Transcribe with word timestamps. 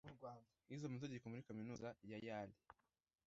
Yize 0.69 0.85
amategeko 0.87 1.25
muri 1.31 1.47
kaminuza 1.47 1.87
ya 2.11 2.17
Yale. 2.27 2.55